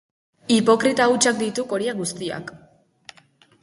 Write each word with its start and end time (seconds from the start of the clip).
Hipokrita 0.55 1.07
hutsak 1.13 1.39
dituk 1.43 1.77
horiek 1.79 2.03
guztiak! 2.03 2.55